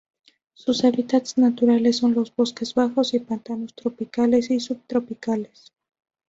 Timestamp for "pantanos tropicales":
3.19-4.49